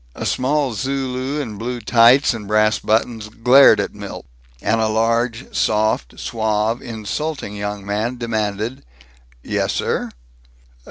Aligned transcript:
A 0.15 0.25
small 0.25 0.73
Zulu 0.73 1.39
in 1.39 1.59
blue 1.59 1.79
tights 1.79 2.33
and 2.33 2.47
brass 2.47 2.79
buttons 2.79 3.29
glared 3.29 3.79
at 3.79 3.93
Milt; 3.93 4.25
and 4.59 4.81
a 4.81 4.87
large, 4.87 5.55
soft, 5.55 6.19
suave, 6.19 6.81
insulting 6.81 7.55
young 7.55 7.85
man 7.85 8.17
demanded, 8.17 8.83
"Yes, 9.43 9.73
sir?" 9.73 10.09